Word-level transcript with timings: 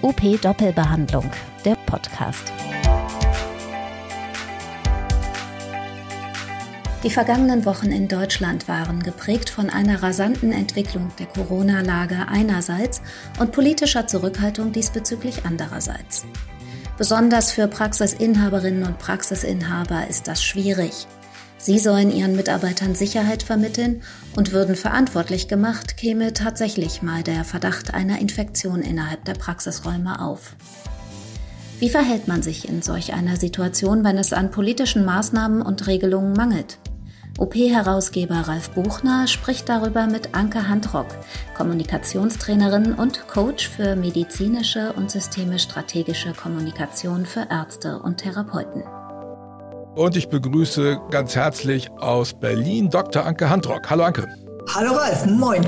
OP 0.00 0.40
Doppelbehandlung, 0.40 1.28
der 1.64 1.74
Podcast. 1.86 2.52
Die 7.02 7.10
vergangenen 7.10 7.64
Wochen 7.64 7.90
in 7.90 8.06
Deutschland 8.06 8.68
waren 8.68 9.02
geprägt 9.02 9.50
von 9.50 9.70
einer 9.70 10.00
rasanten 10.00 10.52
Entwicklung 10.52 11.10
der 11.18 11.26
Corona-Lage 11.26 12.26
einerseits 12.28 13.02
und 13.40 13.50
politischer 13.50 14.06
Zurückhaltung 14.06 14.70
diesbezüglich 14.70 15.44
andererseits. 15.44 16.24
Besonders 16.96 17.50
für 17.50 17.66
Praxisinhaberinnen 17.66 18.84
und 18.84 18.98
Praxisinhaber 18.98 20.06
ist 20.08 20.28
das 20.28 20.44
schwierig. 20.44 21.08
Sie 21.58 21.80
sollen 21.80 22.12
ihren 22.12 22.36
Mitarbeitern 22.36 22.94
Sicherheit 22.94 23.42
vermitteln 23.42 24.02
und 24.36 24.52
würden 24.52 24.76
verantwortlich 24.76 25.48
gemacht, 25.48 25.96
käme 25.96 26.32
tatsächlich 26.32 27.02
mal 27.02 27.24
der 27.24 27.44
Verdacht 27.44 27.92
einer 27.94 28.20
Infektion 28.20 28.80
innerhalb 28.80 29.24
der 29.24 29.34
Praxisräume 29.34 30.22
auf. 30.22 30.54
Wie 31.80 31.90
verhält 31.90 32.28
man 32.28 32.42
sich 32.42 32.68
in 32.68 32.80
solch 32.80 33.12
einer 33.12 33.36
Situation, 33.36 34.04
wenn 34.04 34.18
es 34.18 34.32
an 34.32 34.50
politischen 34.50 35.04
Maßnahmen 35.04 35.60
und 35.60 35.86
Regelungen 35.88 36.32
mangelt? 36.32 36.78
OP-Herausgeber 37.38 38.48
Ralf 38.48 38.70
Buchner 38.70 39.28
spricht 39.28 39.68
darüber 39.68 40.08
mit 40.08 40.34
Anke 40.34 40.68
Handrock, 40.68 41.06
Kommunikationstrainerin 41.56 42.94
und 42.94 43.28
Coach 43.28 43.68
für 43.68 43.94
medizinische 43.94 44.92
und 44.94 45.10
systemisch-strategische 45.10 46.32
Kommunikation 46.32 47.26
für 47.26 47.46
Ärzte 47.48 48.00
und 48.00 48.18
Therapeuten. 48.18 48.82
Und 49.98 50.16
ich 50.16 50.28
begrüße 50.28 51.00
ganz 51.10 51.34
herzlich 51.34 51.90
aus 51.90 52.32
Berlin 52.32 52.88
Dr. 52.88 53.26
Anke 53.26 53.50
Handrock. 53.50 53.90
Hallo 53.90 54.04
Anke. 54.04 54.28
Hallo 54.72 54.92
Ralf, 54.92 55.26
moin. 55.26 55.66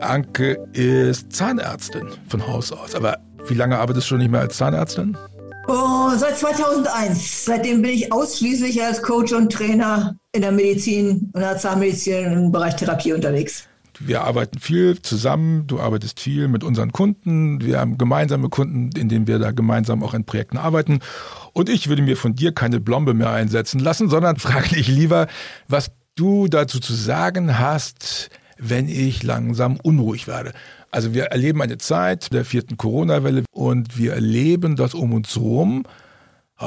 Anke 0.00 0.62
ist 0.74 1.32
Zahnärztin 1.32 2.06
von 2.28 2.46
Haus 2.46 2.70
aus. 2.70 2.94
Aber 2.94 3.16
wie 3.46 3.54
lange 3.54 3.78
arbeitest 3.78 4.04
du 4.04 4.08
schon 4.10 4.18
nicht 4.18 4.30
mehr 4.30 4.42
als 4.42 4.58
Zahnärztin? 4.58 5.16
Oh, 5.68 6.10
seit 6.18 6.36
2001. 6.36 7.46
Seitdem 7.46 7.80
bin 7.80 7.92
ich 7.92 8.12
ausschließlich 8.12 8.84
als 8.84 9.00
Coach 9.00 9.32
und 9.32 9.50
Trainer 9.50 10.16
in 10.32 10.42
der 10.42 10.52
Medizin 10.52 11.30
und 11.32 11.40
der 11.40 11.56
Zahnmedizin 11.56 12.32
im 12.32 12.52
Bereich 12.52 12.76
Therapie 12.76 13.14
unterwegs. 13.14 13.69
Wir 14.02 14.22
arbeiten 14.22 14.58
viel 14.58 15.00
zusammen, 15.02 15.66
du 15.66 15.78
arbeitest 15.78 16.20
viel 16.20 16.48
mit 16.48 16.64
unseren 16.64 16.90
Kunden, 16.90 17.60
wir 17.60 17.78
haben 17.78 17.98
gemeinsame 17.98 18.48
Kunden, 18.48 18.90
in 18.98 19.10
denen 19.10 19.26
wir 19.26 19.38
da 19.38 19.50
gemeinsam 19.50 20.02
auch 20.02 20.14
in 20.14 20.24
Projekten 20.24 20.56
arbeiten. 20.56 21.00
Und 21.52 21.68
ich 21.68 21.88
würde 21.88 22.00
mir 22.00 22.16
von 22.16 22.34
dir 22.34 22.52
keine 22.52 22.80
Blombe 22.80 23.12
mehr 23.12 23.30
einsetzen 23.30 23.78
lassen, 23.78 24.08
sondern 24.08 24.36
frage 24.38 24.70
dich 24.70 24.88
lieber, 24.88 25.26
was 25.68 25.90
du 26.14 26.48
dazu 26.48 26.80
zu 26.80 26.94
sagen 26.94 27.58
hast, 27.58 28.30
wenn 28.58 28.88
ich 28.88 29.22
langsam 29.22 29.78
unruhig 29.82 30.26
werde. 30.26 30.52
Also 30.90 31.14
wir 31.14 31.24
erleben 31.26 31.60
eine 31.60 31.78
Zeit 31.78 32.32
der 32.32 32.44
vierten 32.44 32.76
Corona-Welle 32.76 33.44
und 33.52 33.98
wir 33.98 34.14
erleben, 34.14 34.76
dass 34.76 34.94
um 34.94 35.12
uns 35.12 35.36
herum 35.36 35.84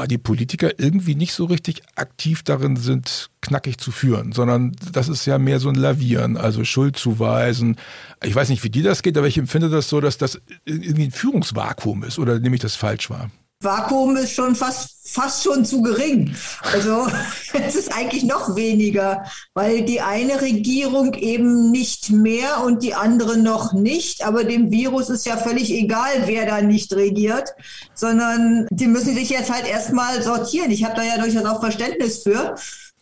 die 0.07 0.17
Politiker 0.17 0.79
irgendwie 0.79 1.15
nicht 1.15 1.33
so 1.33 1.45
richtig 1.45 1.81
aktiv 1.95 2.43
darin 2.43 2.75
sind, 2.75 3.29
knackig 3.41 3.77
zu 3.77 3.91
führen, 3.91 4.31
sondern 4.31 4.75
das 4.91 5.07
ist 5.07 5.25
ja 5.25 5.37
mehr 5.37 5.59
so 5.59 5.69
ein 5.69 5.75
Lavieren, 5.75 6.35
also 6.37 6.63
Schuld 6.63 6.97
zuweisen. 6.97 7.77
Ich 8.23 8.33
weiß 8.33 8.49
nicht, 8.49 8.63
wie 8.63 8.69
dir 8.69 8.83
das 8.83 9.03
geht, 9.03 9.17
aber 9.17 9.27
ich 9.27 9.37
empfinde 9.37 9.69
das 9.69 9.89
so, 9.89 10.01
dass 10.01 10.17
das 10.17 10.41
irgendwie 10.65 11.03
ein 11.03 11.11
Führungsvakuum 11.11 12.03
ist 12.03 12.19
oder 12.19 12.39
nehme 12.39 12.55
ich 12.55 12.61
das 12.61 12.75
falsch 12.75 13.09
wahr? 13.09 13.29
Vakuum 13.63 14.17
ist 14.17 14.33
schon 14.33 14.55
fast, 14.55 14.89
fast 15.05 15.43
schon 15.43 15.65
zu 15.65 15.81
gering. 15.81 16.35
Also 16.71 17.07
es 17.53 17.75
ist 17.75 17.95
eigentlich 17.95 18.23
noch 18.23 18.55
weniger, 18.55 19.25
weil 19.53 19.83
die 19.83 20.01
eine 20.01 20.41
Regierung 20.41 21.13
eben 21.13 21.71
nicht 21.71 22.09
mehr 22.09 22.63
und 22.63 22.83
die 22.83 22.93
andere 22.93 23.37
noch 23.37 23.73
nicht. 23.73 24.25
Aber 24.25 24.43
dem 24.43 24.71
Virus 24.71 25.09
ist 25.09 25.25
ja 25.25 25.37
völlig 25.37 25.71
egal, 25.71 26.23
wer 26.25 26.45
da 26.45 26.61
nicht 26.61 26.93
regiert, 26.93 27.49
sondern 27.93 28.67
die 28.71 28.87
müssen 28.87 29.13
sich 29.13 29.29
jetzt 29.29 29.51
halt 29.51 29.67
erstmal 29.67 30.21
sortieren. 30.21 30.71
Ich 30.71 30.83
habe 30.83 30.95
da 30.95 31.03
ja 31.03 31.17
durchaus 31.17 31.45
auch 31.45 31.61
Verständnis 31.61 32.23
für. 32.23 32.55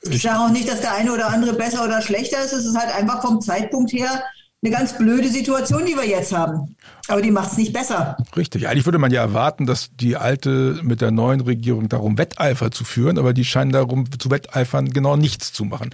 Ich 0.10 0.24
sage 0.24 0.40
auch 0.40 0.50
nicht, 0.50 0.68
dass 0.68 0.82
der 0.82 0.96
eine 0.96 1.14
oder 1.14 1.28
andere 1.28 1.54
besser 1.54 1.84
oder 1.84 2.02
schlechter 2.02 2.44
ist. 2.44 2.54
Es 2.54 2.66
ist 2.66 2.78
halt 2.78 2.94
einfach 2.96 3.22
vom 3.22 3.40
Zeitpunkt 3.40 3.94
her 3.94 4.24
eine 4.64 4.72
ganz 4.72 4.96
blöde 4.98 5.28
Situation, 5.28 5.86
die 5.86 5.96
wir 5.96 6.08
jetzt 6.08 6.34
haben. 6.34 6.76
Aber 7.08 7.22
die 7.22 7.32
macht 7.32 7.52
es 7.52 7.58
nicht 7.58 7.74
besser. 7.74 8.16
Richtig. 8.36 8.68
Eigentlich 8.68 8.86
würde 8.86 9.00
man 9.00 9.12
ja 9.12 9.22
erwarten, 9.22 9.66
dass 9.66 9.90
die 9.96 10.18
alte 10.18 10.80
mit 10.84 11.02
der 11.02 11.10
neuen 11.10 11.42
Regierung 11.42 11.90
darum 11.90 12.18
Wetteifer 12.20 12.70
zu 12.70 12.84
führen, 12.84 13.18
aber 13.18 13.34
die 13.34 13.46
scheinen 13.46 13.72
darum 13.72 14.06
zu 14.20 14.30
wetteifern, 14.30 14.90
genau 14.90 15.16
nichts 15.16 15.52
zu 15.52 15.66
machen. 15.66 15.90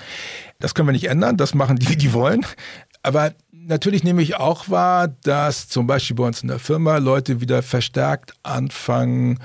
Das 0.59 0.73
können 0.73 0.89
wir 0.89 0.93
nicht 0.93 1.07
ändern. 1.07 1.37
Das 1.37 1.53
machen 1.53 1.77
die, 1.77 1.95
die 1.95 2.11
wollen. 2.11 2.45
Aber 3.03 3.31
natürlich 3.53 4.03
nehme 4.03 4.21
ich 4.21 4.35
auch 4.35 4.69
wahr, 4.69 5.07
dass 5.07 5.69
zum 5.69 5.87
Beispiel 5.87 6.17
bei 6.17 6.25
uns 6.25 6.41
in 6.41 6.49
der 6.49 6.59
Firma 6.59 6.97
Leute 6.97 7.39
wieder 7.39 7.63
verstärkt 7.63 8.33
anfangen, 8.43 9.39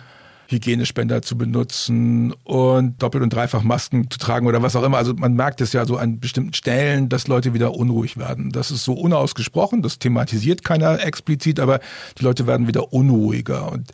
Hygienespender 0.52 1.22
zu 1.22 1.36
benutzen 1.36 2.32
und 2.44 3.02
doppelt 3.02 3.22
und 3.22 3.32
dreifach 3.32 3.62
Masken 3.62 4.10
zu 4.10 4.18
tragen 4.18 4.46
oder 4.46 4.62
was 4.62 4.76
auch 4.76 4.82
immer. 4.82 4.98
Also 4.98 5.14
man 5.14 5.34
merkt 5.34 5.60
es 5.60 5.72
ja 5.72 5.84
so 5.84 5.96
an 5.96 6.20
bestimmten 6.20 6.54
Stellen, 6.54 7.08
dass 7.08 7.26
Leute 7.26 7.54
wieder 7.54 7.74
unruhig 7.74 8.16
werden. 8.16 8.52
Das 8.52 8.70
ist 8.70 8.84
so 8.84 8.92
unausgesprochen, 8.92 9.82
das 9.82 9.98
thematisiert 9.98 10.64
keiner 10.64 11.04
explizit, 11.04 11.58
aber 11.58 11.80
die 12.18 12.24
Leute 12.24 12.46
werden 12.46 12.66
wieder 12.66 12.92
unruhiger. 12.92 13.72
Und 13.72 13.90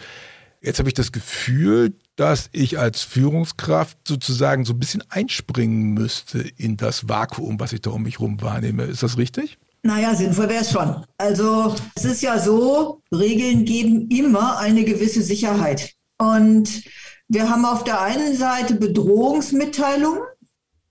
jetzt 0.60 0.78
habe 0.78 0.88
ich 0.88 0.94
das 0.94 1.12
Gefühl, 1.12 1.94
dass 2.16 2.48
ich 2.52 2.78
als 2.78 3.02
Führungskraft 3.02 3.96
sozusagen 4.06 4.64
so 4.64 4.72
ein 4.72 4.78
bisschen 4.78 5.04
einspringen 5.08 5.94
müsste 5.94 6.40
in 6.40 6.76
das 6.76 7.08
Vakuum, 7.08 7.60
was 7.60 7.72
ich 7.72 7.80
da 7.80 7.90
um 7.90 8.02
mich 8.02 8.18
herum 8.18 8.42
wahrnehme. 8.42 8.84
Ist 8.84 9.02
das 9.02 9.16
richtig? 9.18 9.58
Naja, 9.82 10.14
sinnvoll 10.14 10.48
wäre 10.48 10.62
es 10.62 10.72
schon. 10.72 11.04
Also 11.18 11.74
es 11.94 12.04
ist 12.04 12.22
ja 12.22 12.38
so, 12.38 13.00
Regeln 13.12 13.64
geben 13.64 14.08
immer 14.10 14.58
eine 14.58 14.84
gewisse 14.84 15.22
Sicherheit. 15.22 15.94
Und 16.18 16.82
wir 17.28 17.48
haben 17.48 17.64
auf 17.64 17.84
der 17.84 18.00
einen 18.00 18.36
Seite 18.36 18.74
Bedrohungsmitteilungen 18.74 20.20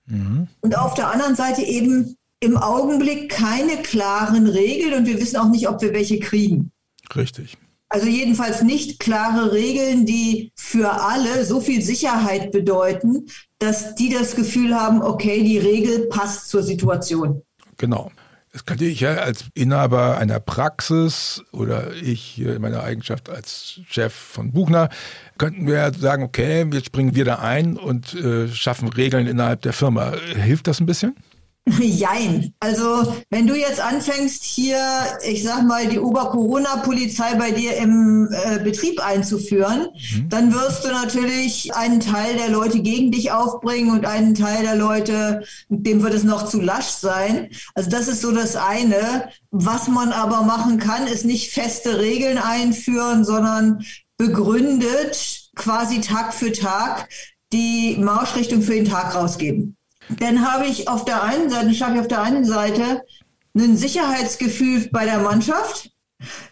mhm. 0.06 0.48
und 0.62 0.78
auf 0.78 0.94
der 0.94 1.12
anderen 1.12 1.36
Seite 1.36 1.62
eben 1.64 2.18
im 2.40 2.58
Augenblick 2.58 3.30
keine 3.30 3.78
klaren 3.78 4.48
Regeln 4.48 4.94
und 4.94 5.08
wir 5.08 5.20
wissen 5.20 5.38
auch 5.38 5.50
nicht, 5.50 5.68
ob 5.68 5.82
wir 5.82 5.94
welche 5.94 6.20
kriegen. 6.20 6.72
Richtig. 7.16 7.58
Also 7.90 8.08
jedenfalls 8.08 8.64
nicht 8.64 9.00
klare 9.00 9.54
Regeln, 9.54 10.06
die 10.06 10.52
für 10.56 11.02
alle 11.02 11.46
so 11.46 11.62
viel 11.62 11.82
Sicherheit 11.82 12.52
bedeuten, 12.52 13.28
dass 13.60 13.96
die 13.96 14.10
das 14.10 14.36
Gefühl 14.36 14.76
haben, 14.76 15.02
okay, 15.02 15.42
die 15.44 15.58
Regel 15.58 16.08
passt 16.10 16.50
zur 16.50 16.64
Situation. 16.64 17.42
Genau. 17.78 18.12
Das 18.58 18.66
könnte 18.66 18.86
ich 18.86 19.02
ja 19.02 19.14
als 19.18 19.46
Inhaber 19.54 20.18
einer 20.18 20.40
Praxis 20.40 21.44
oder 21.52 21.94
ich 21.94 22.42
in 22.42 22.60
meiner 22.60 22.82
Eigenschaft 22.82 23.30
als 23.30 23.82
Chef 23.88 24.12
von 24.12 24.52
Buchner, 24.52 24.90
könnten 25.38 25.68
wir 25.68 25.94
sagen, 25.94 26.24
okay, 26.24 26.68
jetzt 26.74 26.88
springen 26.88 27.14
wir 27.14 27.24
da 27.24 27.36
ein 27.36 27.78
und 27.78 28.16
äh, 28.16 28.48
schaffen 28.48 28.88
Regeln 28.88 29.28
innerhalb 29.28 29.62
der 29.62 29.74
Firma. 29.74 30.14
Hilft 30.34 30.66
das 30.66 30.80
ein 30.80 30.88
bisschen? 30.88 31.16
Jein. 31.80 32.54
Also 32.60 33.14
wenn 33.30 33.48
du 33.48 33.56
jetzt 33.56 33.80
anfängst, 33.80 34.44
hier, 34.44 34.80
ich 35.28 35.44
sag 35.44 35.64
mal, 35.64 35.88
die 35.88 36.00
Ober-Corona-Polizei 36.00 37.36
bei 37.36 37.52
dir 37.52 37.76
im 37.78 38.30
äh, 38.32 38.60
Betrieb 38.64 39.06
einzuführen, 39.06 39.88
mhm. 40.14 40.30
dann 40.30 40.54
wirst 40.54 40.86
du 40.86 40.90
natürlich 40.90 41.76
einen 41.76 42.00
Teil 42.00 42.38
der 42.38 42.50
Leute 42.50 42.80
gegen 42.80 43.12
dich 43.12 43.32
aufbringen 43.32 43.92
und 43.92 44.06
einen 44.06 44.34
Teil 44.34 44.64
der 44.64 44.76
Leute, 44.76 45.44
dem 45.70 46.04
wird 46.04 46.14
es 46.14 46.24
noch 46.24 46.48
zu 46.48 46.62
lasch 46.62 46.88
sein. 46.88 47.50
Also 47.76 47.90
das 47.90 48.08
ist 48.08 48.22
so 48.22 48.32
das 48.32 48.56
eine. 48.56 49.30
Was 49.52 49.88
man 49.88 50.12
aber 50.12 50.44
machen 50.44 50.78
kann, 50.78 51.08
ist 51.08 51.26
nicht 51.26 51.52
feste 51.52 52.00
Regeln 52.00 52.38
einführen, 52.38 53.26
sondern 53.26 53.84
begründet 54.18 55.50
quasi 55.56 56.02
Tag 56.02 56.34
für 56.34 56.52
Tag 56.52 57.10
die 57.54 57.98
Marschrichtung 58.00 58.62
für 58.62 58.74
den 58.74 58.86
Tag 58.86 59.16
rausgeben 59.16 59.77
dann 60.10 60.50
habe 60.50 60.66
ich 60.66 60.88
auf 60.88 61.06
der 61.06 61.24
einen 61.24 61.50
Seite, 61.50 61.74
schaffe 61.74 61.96
ich 61.96 62.00
auf 62.02 62.08
der 62.08 62.22
einen 62.22 62.46
Seite 62.46 63.04
ein 63.56 63.78
Sicherheitsgefühl 63.78 64.90
bei 64.92 65.06
der 65.06 65.20
Mannschaft. 65.20 65.92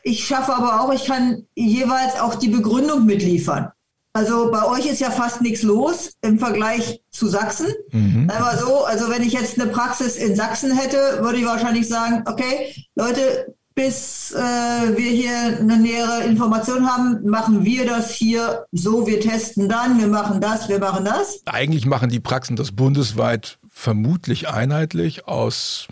Ich 0.03 0.25
schaffe 0.25 0.53
aber 0.53 0.81
auch, 0.81 0.93
ich 0.93 1.05
kann 1.05 1.47
jeweils 1.55 2.19
auch 2.19 2.35
die 2.35 2.49
Begründung 2.49 3.05
mitliefern. 3.05 3.71
Also 4.13 4.49
bei 4.49 4.65
euch 4.65 4.85
ist 4.85 5.01
ja 5.01 5.11
fast 5.11 5.41
nichts 5.41 5.61
los 5.61 6.13
im 6.21 6.39
Vergleich 6.39 7.01
zu 7.11 7.27
Sachsen. 7.27 7.67
Mhm. 7.91 8.31
Aber 8.33 8.57
so, 8.57 8.85
also 8.85 9.09
wenn 9.09 9.23
ich 9.23 9.33
jetzt 9.33 9.59
eine 9.59 9.69
Praxis 9.69 10.15
in 10.15 10.37
Sachsen 10.37 10.71
hätte, 10.71 11.19
würde 11.21 11.39
ich 11.39 11.45
wahrscheinlich 11.45 11.87
sagen, 11.87 12.23
okay, 12.25 12.73
Leute, 12.95 13.53
bis 13.75 14.31
äh, 14.31 14.37
wir 14.37 15.11
hier 15.11 15.59
eine 15.59 15.77
nähere 15.77 16.23
Information 16.23 16.87
haben, 16.89 17.29
machen 17.29 17.65
wir 17.65 17.85
das 17.85 18.11
hier 18.11 18.65
so, 18.71 19.05
wir 19.05 19.19
testen 19.19 19.67
dann, 19.67 19.99
wir 19.99 20.07
machen 20.07 20.39
das, 20.39 20.69
wir 20.69 20.79
machen 20.79 21.03
das. 21.03 21.41
Eigentlich 21.45 21.85
machen 21.85 22.09
die 22.09 22.21
Praxen 22.21 22.55
das 22.55 22.71
bundesweit 22.71 23.59
vermutlich 23.69 24.47
einheitlich 24.47 25.27
aus 25.27 25.87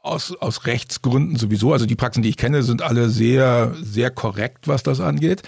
aus, 0.00 0.34
aus 0.40 0.64
Rechtsgründen 0.66 1.36
sowieso. 1.36 1.72
Also 1.72 1.84
die 1.84 1.96
Praxen, 1.96 2.22
die 2.22 2.30
ich 2.30 2.36
kenne, 2.36 2.62
sind 2.62 2.80
alle 2.82 3.10
sehr, 3.10 3.74
sehr 3.82 4.10
korrekt, 4.10 4.68
was 4.68 4.82
das 4.82 5.00
angeht. 5.00 5.42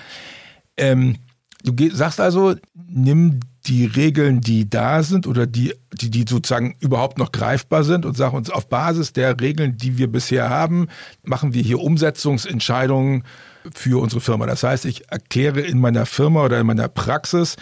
Ähm, 0.76 1.16
du 1.64 1.72
sagst 1.94 2.20
also, 2.20 2.56
nimm 2.74 3.40
die 3.70 3.86
Regeln, 3.86 4.40
die 4.40 4.68
da 4.68 5.02
sind 5.04 5.28
oder 5.28 5.46
die, 5.46 5.72
die, 5.92 6.10
die 6.10 6.24
sozusagen 6.28 6.74
überhaupt 6.80 7.18
noch 7.18 7.30
greifbar 7.30 7.84
sind 7.84 8.04
und 8.04 8.16
sagen 8.16 8.36
uns, 8.36 8.50
auf 8.50 8.68
Basis 8.68 9.12
der 9.12 9.40
Regeln, 9.40 9.76
die 9.76 9.96
wir 9.96 10.10
bisher 10.10 10.50
haben, 10.50 10.88
machen 11.22 11.54
wir 11.54 11.62
hier 11.62 11.80
Umsetzungsentscheidungen 11.80 13.22
für 13.72 14.02
unsere 14.02 14.20
Firma. 14.20 14.46
Das 14.46 14.64
heißt, 14.64 14.86
ich 14.86 15.10
erkläre 15.10 15.60
in 15.60 15.78
meiner 15.78 16.04
Firma 16.04 16.44
oder 16.44 16.58
in 16.58 16.66
meiner 16.66 16.88
Praxis, 16.88 17.56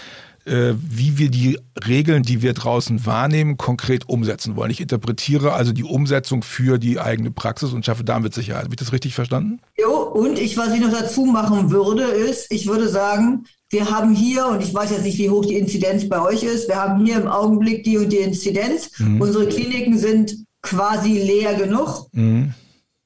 äh, 0.46 0.72
wie 0.80 1.18
wir 1.18 1.30
die 1.30 1.58
Regeln, 1.86 2.22
die 2.22 2.40
wir 2.40 2.54
draußen 2.54 3.04
wahrnehmen, 3.04 3.58
konkret 3.58 4.08
umsetzen 4.08 4.56
wollen. 4.56 4.70
Ich 4.70 4.80
interpretiere 4.80 5.52
also 5.52 5.72
die 5.72 5.84
Umsetzung 5.84 6.42
für 6.42 6.78
die 6.78 6.98
eigene 6.98 7.30
Praxis 7.30 7.74
und 7.74 7.84
schaffe 7.84 8.04
damit 8.04 8.32
Sicherheit. 8.32 8.64
Habe 8.64 8.72
ich 8.72 8.78
das 8.78 8.92
richtig 8.92 9.14
verstanden? 9.14 9.60
Jo, 9.78 10.04
und 10.04 10.38
ich, 10.38 10.56
was 10.56 10.72
ich 10.72 10.80
noch 10.80 10.92
dazu 10.92 11.26
machen 11.26 11.70
würde, 11.70 12.04
ist, 12.04 12.50
ich 12.50 12.66
würde 12.66 12.88
sagen, 12.88 13.44
wir 13.70 13.90
haben 13.90 14.14
hier, 14.14 14.46
und 14.46 14.62
ich 14.62 14.72
weiß 14.72 14.90
jetzt 14.90 15.04
nicht, 15.04 15.18
wie 15.18 15.30
hoch 15.30 15.44
die 15.44 15.56
Inzidenz 15.56 16.08
bei 16.08 16.20
euch 16.20 16.42
ist, 16.42 16.68
wir 16.68 16.76
haben 16.76 17.04
hier 17.04 17.16
im 17.16 17.28
Augenblick 17.28 17.84
die 17.84 17.98
und 17.98 18.10
die 18.10 18.18
Inzidenz. 18.18 18.90
Mhm. 18.98 19.20
Unsere 19.20 19.46
Kliniken 19.48 19.98
sind 19.98 20.36
quasi 20.62 21.18
leer 21.18 21.54
genug. 21.54 22.08
Mhm. 22.12 22.54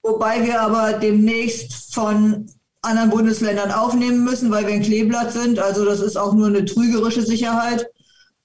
Wobei 0.02 0.44
wir 0.44 0.60
aber 0.60 0.94
demnächst 0.94 1.94
von 1.94 2.46
anderen 2.82 3.10
Bundesländern 3.10 3.70
aufnehmen 3.70 4.24
müssen, 4.24 4.50
weil 4.50 4.66
wir 4.66 4.74
ein 4.74 4.82
Kleeblatt 4.82 5.32
sind. 5.32 5.58
Also 5.58 5.84
das 5.84 6.00
ist 6.00 6.16
auch 6.16 6.34
nur 6.34 6.48
eine 6.48 6.64
trügerische 6.64 7.22
Sicherheit. 7.22 7.86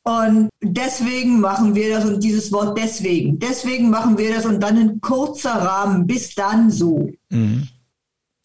Und 0.03 0.49
deswegen 0.63 1.39
machen 1.41 1.75
wir 1.75 1.89
das 1.89 2.05
und 2.05 2.23
dieses 2.23 2.51
Wort 2.51 2.77
deswegen. 2.77 3.39
Deswegen 3.39 3.89
machen 3.89 4.17
wir 4.17 4.33
das 4.33 4.45
und 4.45 4.61
dann 4.61 4.77
in 4.77 5.01
kurzer 5.01 5.51
Rahmen, 5.53 6.07
bis 6.07 6.33
dann 6.33 6.71
so. 6.71 7.09
Mhm. 7.29 7.67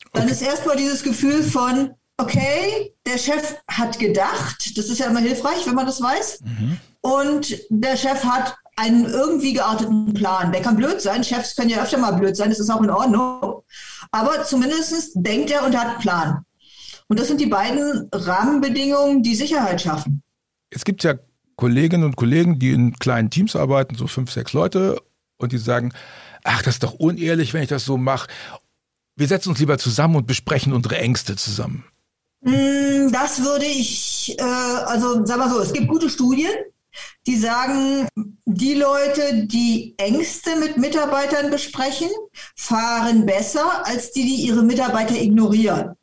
Okay. 0.06 0.10
Dann 0.12 0.28
ist 0.28 0.42
erstmal 0.42 0.76
dieses 0.76 1.02
Gefühl 1.02 1.42
von, 1.42 1.90
okay, 2.22 2.94
der 3.06 3.18
Chef 3.18 3.56
hat 3.68 3.98
gedacht, 3.98 4.76
das 4.76 4.88
ist 4.88 4.98
ja 4.98 5.06
immer 5.06 5.20
hilfreich, 5.20 5.66
wenn 5.66 5.74
man 5.74 5.86
das 5.86 6.00
weiß. 6.00 6.40
Mhm. 6.42 6.78
Und 7.00 7.58
der 7.70 7.96
Chef 7.96 8.24
hat 8.24 8.56
einen 8.76 9.04
irgendwie 9.04 9.52
gearteten 9.52 10.14
Plan. 10.14 10.52
Der 10.52 10.62
kann 10.62 10.76
blöd 10.76 11.00
sein, 11.00 11.24
Chefs 11.24 11.56
können 11.56 11.70
ja 11.70 11.82
öfter 11.82 11.98
mal 11.98 12.12
blöd 12.12 12.36
sein, 12.36 12.50
das 12.50 12.60
ist 12.60 12.70
auch 12.70 12.82
in 12.82 12.90
Ordnung. 12.90 13.62
Aber 14.10 14.44
zumindest 14.44 15.12
denkt 15.14 15.50
er 15.50 15.64
und 15.64 15.76
hat 15.76 15.88
einen 15.88 15.98
Plan. 15.98 16.44
Und 17.08 17.18
das 17.18 17.28
sind 17.28 17.40
die 17.40 17.46
beiden 17.46 18.08
Rahmenbedingungen, 18.12 19.22
die 19.22 19.34
Sicherheit 19.34 19.82
schaffen. 19.82 20.22
Es 20.70 20.84
gibt 20.84 21.04
ja 21.04 21.14
Kolleginnen 21.56 22.04
und 22.04 22.16
Kollegen, 22.16 22.58
die 22.58 22.70
in 22.70 22.94
kleinen 22.98 23.30
Teams 23.30 23.54
arbeiten, 23.54 23.94
so 23.94 24.06
fünf, 24.06 24.32
sechs 24.32 24.52
Leute, 24.52 25.00
und 25.36 25.52
die 25.52 25.58
sagen, 25.58 25.92
ach, 26.44 26.62
das 26.62 26.76
ist 26.76 26.82
doch 26.82 26.94
unehrlich, 26.94 27.52
wenn 27.52 27.62
ich 27.62 27.68
das 27.68 27.84
so 27.84 27.98
mache. 27.98 28.28
Wir 29.16 29.28
setzen 29.28 29.50
uns 29.50 29.58
lieber 29.58 29.76
zusammen 29.76 30.16
und 30.16 30.26
besprechen 30.26 30.72
unsere 30.72 30.98
Ängste 30.98 31.36
zusammen. 31.36 31.84
Hm, 32.44 33.12
das 33.12 33.42
würde 33.42 33.66
ich, 33.66 34.36
äh, 34.38 34.42
also 34.42 35.24
sag 35.24 35.38
mal 35.38 35.48
so, 35.48 35.60
es 35.60 35.72
gibt 35.72 35.88
gute 35.88 36.10
Studien, 36.10 36.50
die 37.26 37.36
sagen, 37.36 38.08
die 38.44 38.74
Leute, 38.74 39.46
die 39.46 39.94
Ängste 39.96 40.56
mit 40.56 40.76
Mitarbeitern 40.76 41.50
besprechen, 41.50 42.10
fahren 42.56 43.26
besser 43.26 43.86
als 43.86 44.10
die, 44.10 44.24
die 44.24 44.46
ihre 44.46 44.62
Mitarbeiter 44.62 45.14
ignorieren. 45.14 45.94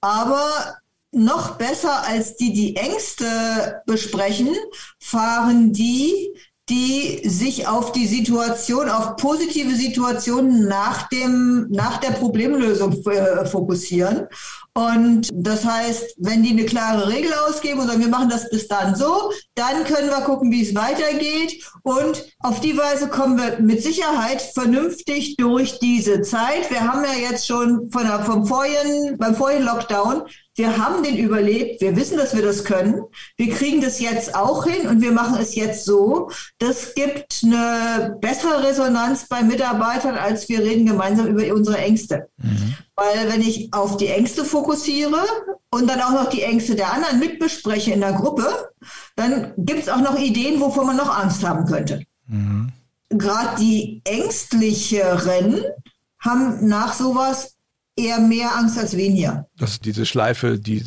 Aber 0.00 0.76
noch 1.12 1.56
besser 1.56 2.06
als 2.06 2.36
die, 2.36 2.52
die 2.52 2.76
Ängste 2.76 3.82
besprechen, 3.84 4.54
fahren 5.00 5.72
die, 5.72 6.30
die 6.68 7.28
sich 7.28 7.66
auf 7.66 7.90
die 7.90 8.06
Situation, 8.06 8.88
auf 8.88 9.16
positive 9.16 9.74
Situationen 9.74 10.68
nach 10.68 11.08
dem, 11.08 11.66
nach 11.68 11.98
der 11.98 12.12
Problemlösung 12.12 12.92
äh, 13.06 13.44
fokussieren 13.44 14.28
und 14.74 15.28
das 15.32 15.64
heißt, 15.64 16.14
wenn 16.18 16.42
die 16.44 16.50
eine 16.50 16.64
klare 16.64 17.08
Regel 17.08 17.32
ausgeben 17.48 17.80
und 17.80 17.88
sagen, 17.88 18.00
wir 18.00 18.08
machen 18.08 18.28
das 18.28 18.48
bis 18.50 18.68
dann 18.68 18.94
so, 18.94 19.32
dann 19.54 19.84
können 19.84 20.08
wir 20.08 20.20
gucken, 20.22 20.52
wie 20.52 20.62
es 20.62 20.74
weitergeht. 20.74 21.64
Und 21.82 22.24
auf 22.38 22.60
die 22.60 22.76
Weise 22.76 23.08
kommen 23.08 23.36
wir 23.36 23.58
mit 23.60 23.82
Sicherheit 23.82 24.40
vernünftig 24.40 25.36
durch 25.36 25.80
diese 25.80 26.22
Zeit. 26.22 26.70
Wir 26.70 26.80
haben 26.80 27.04
ja 27.04 27.30
jetzt 27.30 27.46
schon 27.46 27.90
von 27.90 28.04
der, 28.04 28.20
vom 28.20 28.46
vorigen, 28.46 29.18
beim 29.18 29.34
vorigen 29.34 29.64
Lockdown 29.64 30.22
wir 30.60 30.76
haben 30.76 31.02
den 31.02 31.16
überlebt. 31.16 31.80
Wir 31.80 31.96
wissen, 31.96 32.18
dass 32.18 32.36
wir 32.36 32.42
das 32.42 32.64
können. 32.64 33.02
Wir 33.38 33.50
kriegen 33.50 33.80
das 33.80 33.98
jetzt 33.98 34.34
auch 34.34 34.66
hin 34.66 34.88
und 34.88 35.00
wir 35.00 35.10
machen 35.10 35.38
es 35.40 35.54
jetzt 35.54 35.86
so. 35.86 36.30
Das 36.58 36.94
gibt 36.94 37.40
eine 37.42 38.18
bessere 38.20 38.62
Resonanz 38.62 39.26
bei 39.26 39.42
Mitarbeitern, 39.42 40.16
als 40.16 40.50
wir 40.50 40.60
reden 40.60 40.84
gemeinsam 40.84 41.28
über 41.28 41.54
unsere 41.54 41.78
Ängste. 41.78 42.28
Mhm. 42.36 42.74
Weil 43.00 43.32
wenn 43.32 43.40
ich 43.40 43.72
auf 43.72 43.96
die 43.96 44.08
Ängste 44.08 44.44
fokussiere 44.44 45.24
und 45.70 45.88
dann 45.88 46.02
auch 46.02 46.12
noch 46.12 46.28
die 46.28 46.42
Ängste 46.42 46.74
der 46.74 46.92
anderen 46.92 47.18
mitbespreche 47.18 47.92
in 47.92 48.00
der 48.00 48.12
Gruppe, 48.12 48.46
dann 49.16 49.54
gibt 49.56 49.80
es 49.80 49.88
auch 49.88 50.02
noch 50.02 50.18
Ideen, 50.18 50.60
wovor 50.60 50.84
man 50.84 50.98
noch 50.98 51.08
Angst 51.08 51.42
haben 51.42 51.64
könnte. 51.64 52.02
Mhm. 52.26 52.70
Gerade 53.08 53.58
die 53.58 54.02
Ängstlicheren 54.04 55.62
haben 56.18 56.68
nach 56.68 56.92
sowas 56.92 57.56
eher 57.96 58.20
mehr 58.20 58.54
Angst 58.54 58.78
als 58.78 58.94
weniger. 58.94 59.48
Das 59.56 59.72
ist 59.72 59.86
diese 59.86 60.04
Schleife, 60.04 60.58
die, 60.58 60.84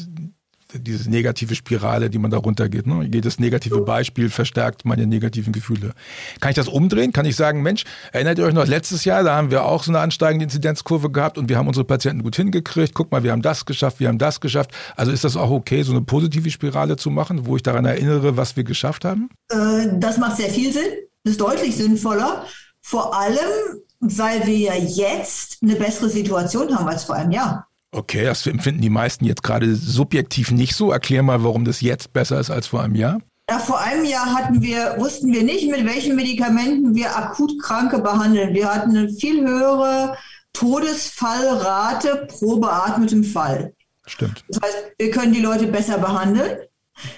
diese 0.74 1.10
negative 1.10 1.56
Spirale, 1.56 2.10
die 2.10 2.18
man 2.18 2.32
da 2.32 2.38
runtergeht. 2.38 2.88
Ne? 2.88 3.10
Jedes 3.12 3.40
negative 3.40 3.82
Beispiel 3.82 4.30
verstärkt 4.30 4.86
meine 4.86 5.06
negativen 5.08 5.54
Gefühle. 5.54 5.94
Kann 6.40 6.50
ich 6.52 6.56
das 6.56 6.68
umdrehen? 6.68 7.14
Kann 7.14 7.26
ich 7.26 7.36
sagen, 7.36 7.62
Mensch, 7.62 7.84
erinnert 8.12 8.40
ihr 8.40 8.46
euch 8.46 8.54
noch 8.54 8.68
letztes 8.68 9.06
Jahr, 9.06 9.24
da 9.24 9.36
haben 9.36 9.52
wir 9.52 9.66
auch 9.66 9.84
so 9.84 9.92
eine 9.92 10.00
ansteigende 10.00 10.46
Inzidenzkurve 10.46 11.12
gehabt 11.12 11.38
und 11.38 11.50
wir 11.50 11.58
haben 11.58 11.68
unsere 11.68 11.86
Patienten 11.86 12.24
gut 12.24 12.36
hingekriegt. 12.36 12.94
Guck 12.94 13.12
mal, 13.12 13.24
wir 13.24 13.32
haben 13.32 13.42
das 13.42 13.66
geschafft, 13.66 14.00
wir 14.00 14.08
haben 14.08 14.18
das 14.18 14.42
geschafft. 14.42 14.72
Also 14.96 15.12
ist 15.12 15.24
das 15.24 15.38
auch 15.38 15.52
okay, 15.52 15.84
so 15.84 15.92
eine 15.92 16.02
positive 16.02 16.50
Spirale 16.50 16.96
zu 16.96 17.10
machen, 17.10 17.46
wo 17.46 17.56
ich 17.56 17.64
daran 17.64 17.86
erinnere, 17.86 18.38
was 18.38 18.56
wir 18.56 18.64
geschafft 18.64 19.06
haben? 19.06 19.30
Äh, 19.50 20.00
das 20.00 20.18
macht 20.18 20.38
sehr 20.38 20.50
viel 20.50 20.72
Sinn. 20.72 20.84
Das 21.24 21.32
ist 21.32 21.42
deutlich 21.42 21.76
sinnvoller. 21.76 22.46
Vor 22.82 23.18
allem, 23.18 23.82
weil 24.00 24.46
wir 24.46 24.58
ja 24.58 24.74
jetzt 24.76 25.60
eine 25.62 25.76
bessere 25.76 26.10
Situation 26.10 26.76
haben 26.76 26.88
als 26.88 27.06
vor 27.06 27.16
einem 27.16 27.32
Jahr. 27.32 27.68
Okay, 27.94 28.24
das 28.24 28.46
empfinden 28.48 28.82
die 28.82 28.90
meisten 28.90 29.24
jetzt 29.26 29.44
gerade 29.44 29.76
subjektiv 29.76 30.52
nicht 30.52 30.76
so. 30.76 30.92
Erklär 30.92 31.22
mal, 31.22 31.44
warum 31.44 31.64
das 31.64 31.82
jetzt 31.82 32.12
besser 32.12 32.40
ist 32.40 32.50
als 32.50 32.68
vor 32.68 32.82
einem 32.82 32.96
Jahr. 32.96 33.20
Ja, 33.50 33.60
vor 33.60 33.80
einem 33.80 34.06
Jahr 34.06 34.34
hatten 34.34 34.62
wir, 34.62 34.96
wussten 34.98 35.32
wir 35.32 35.44
nicht, 35.44 35.70
mit 35.70 35.86
welchen 35.86 36.16
Medikamenten 36.16 36.96
wir 36.96 37.16
akut 37.16 37.62
Kranke 37.62 38.00
behandeln. 38.00 38.54
Wir 38.54 38.74
hatten 38.74 38.98
eine 38.98 39.10
viel 39.10 39.46
höhere 39.46 40.18
Todesfallrate 40.54 42.28
pro 42.30 42.60
beatmetem 42.60 43.24
Fall. 43.24 43.74
Stimmt. 44.08 44.44
Das 44.48 44.62
heißt, 44.62 44.78
wir 44.98 45.12
können 45.12 45.34
die 45.34 45.42
Leute 45.42 45.68
besser 45.68 45.98
behandeln. 45.98 46.58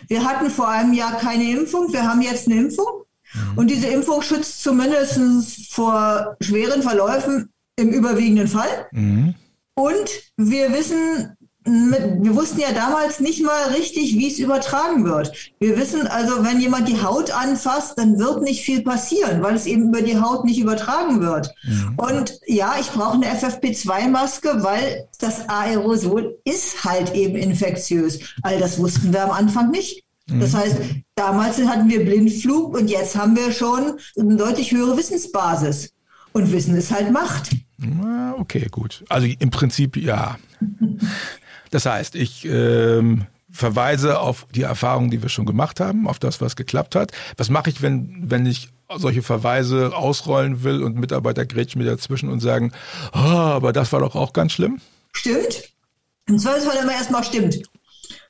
Wir 0.08 0.24
hatten 0.26 0.50
vor 0.50 0.68
einem 0.68 0.94
Jahr 0.94 1.18
keine 1.18 1.44
Impfung. 1.52 1.92
Wir 1.94 2.08
haben 2.08 2.22
jetzt 2.22 2.48
eine 2.48 2.58
Impfung. 2.58 3.04
Mhm. 3.34 3.58
Und 3.58 3.72
diese 3.72 3.88
Impfung 3.88 4.22
schützt 4.22 4.62
zumindest 4.62 5.74
vor 5.74 6.36
schweren 6.42 6.82
Verläufen 6.82 7.54
im 7.76 7.90
überwiegenden 7.90 8.48
Fall. 8.48 8.88
Mhm. 8.92 9.36
Und 9.76 10.10
wir 10.38 10.74
wissen, 10.74 11.36
wir 11.66 12.36
wussten 12.36 12.60
ja 12.60 12.72
damals 12.74 13.20
nicht 13.20 13.44
mal 13.44 13.70
richtig, 13.70 14.16
wie 14.16 14.28
es 14.28 14.38
übertragen 14.38 15.04
wird. 15.04 15.34
Wir 15.60 15.78
wissen 15.78 16.06
also, 16.06 16.44
wenn 16.44 16.62
jemand 16.62 16.88
die 16.88 17.02
Haut 17.02 17.32
anfasst, 17.32 17.98
dann 17.98 18.20
wird 18.20 18.44
nicht 18.44 18.62
viel 18.62 18.84
passieren, 18.84 19.42
weil 19.42 19.56
es 19.56 19.66
eben 19.66 19.90
über 19.90 20.04
die 20.04 20.20
Haut 20.20 20.46
nicht 20.46 20.60
übertragen 20.60 21.22
wird. 21.22 21.52
Mhm. 21.64 21.94
Und 21.98 22.40
ja, 22.46 22.76
ich 22.80 22.92
brauche 22.92 23.16
eine 23.16 23.26
FFP2-Maske, 23.26 24.64
weil 24.64 25.08
das 25.20 25.50
Aerosol 25.50 26.38
ist 26.44 26.84
halt 26.84 27.16
eben 27.16 27.36
infektiös. 27.36 28.20
All 28.44 28.60
das 28.60 28.78
wussten 28.78 29.12
wir 29.12 29.24
am 29.24 29.32
Anfang 29.32 29.72
nicht. 29.72 30.04
Das 30.28 30.54
mhm. 30.54 30.58
heißt, 30.58 30.78
damals 31.16 31.60
hatten 31.66 31.90
wir 31.90 32.06
Blindflug 32.06 32.76
und 32.78 32.90
jetzt 32.90 33.16
haben 33.16 33.36
wir 33.36 33.52
schon 33.52 34.00
eine 34.20 34.36
deutlich 34.36 34.72
höhere 34.72 34.98
Wissensbasis. 34.98 35.92
Und 36.32 36.52
Wissen 36.52 36.76
ist 36.76 36.92
halt 36.92 37.12
Macht. 37.12 37.52
Okay, 38.40 38.68
gut. 38.72 39.04
Also 39.10 39.28
im 39.28 39.50
Prinzip 39.50 39.98
ja. 39.98 40.38
Das 41.72 41.86
heißt, 41.86 42.16
ich 42.16 42.46
ähm, 42.46 43.26
verweise 43.52 44.20
auf 44.20 44.48
die 44.54 44.64
Erfahrungen, 44.64 45.10
die 45.12 45.22
wir 45.22 45.30
schon 45.30 45.46
gemacht 45.46 45.80
haben, 45.80 46.08
auf 46.08 46.20
das, 46.20 46.42
was 46.42 46.56
geklappt 46.56 46.96
hat. 46.96 47.12
Was 47.38 47.50
mache 47.50 47.70
ich, 47.70 47.82
wenn, 47.82 48.30
wenn 48.30 48.46
ich 48.46 48.70
solche 48.96 49.24
Verweise 49.24 49.96
ausrollen 49.96 50.64
will 50.64 50.84
und 50.84 50.98
Mitarbeiter 50.98 51.46
grätschen 51.46 51.82
mir 51.82 51.90
dazwischen 51.90 52.30
und 52.30 52.40
sagen, 52.40 52.72
oh, 53.14 53.18
aber 53.18 53.74
das 53.74 53.92
war 53.92 54.00
doch 54.00 54.16
auch 54.16 54.34
ganz 54.34 54.52
schlimm? 54.52 54.80
Stimmt. 55.14 55.70
Im 56.28 56.40
Zweifelsfall 56.40 56.84
immer 56.84 56.94
erstmal 56.94 57.24
stimmt. 57.24 57.62